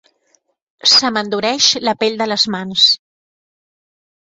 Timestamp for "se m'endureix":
0.91-1.67